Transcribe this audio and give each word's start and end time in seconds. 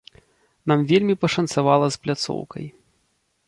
Нам 0.71 0.79
вельмі 0.91 1.15
пашанцавала 1.25 1.87
з 1.97 2.01
пляцоўкай. 2.07 2.65